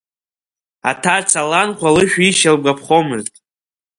[0.89, 3.33] Аҭаца ланхәа лышәишьа лгәаԥхомызт.